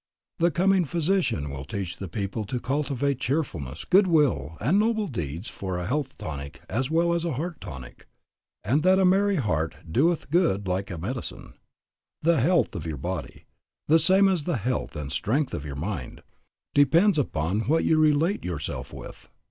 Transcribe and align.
The 0.39 0.49
coming 0.49 0.85
physician 0.85 1.51
will 1.51 1.63
teach 1.63 1.97
the 1.97 2.07
people 2.07 2.43
to 2.45 2.59
cultivate 2.59 3.19
cheerfulness, 3.19 3.85
good 3.85 4.07
will, 4.07 4.57
and 4.59 4.79
noble 4.79 5.05
deeds 5.05 5.47
for 5.47 5.77
a 5.77 5.85
health 5.85 6.17
tonic 6.17 6.63
as 6.67 6.89
well 6.89 7.13
as 7.13 7.23
a 7.23 7.33
heart 7.33 7.61
tonic; 7.61 8.07
and 8.63 8.81
that 8.81 8.97
a 8.97 9.05
merry 9.05 9.35
heart 9.35 9.75
doeth 9.91 10.31
good 10.31 10.67
like 10.67 10.89
a 10.89 10.97
medicine." 10.97 11.53
The 12.23 12.39
health 12.39 12.73
of 12.75 12.87
your 12.87 12.97
body, 12.97 13.45
the 13.87 13.99
same 13.99 14.27
as 14.27 14.45
the 14.45 14.57
health 14.57 14.95
and 14.95 15.11
strength 15.11 15.53
of 15.53 15.65
your 15.65 15.75
mind, 15.75 16.23
depends 16.73 17.19
upon 17.19 17.67
what 17.67 17.83
you 17.83 17.99
relate 17.99 18.43
yourself 18.43 18.91
with. 18.91 19.29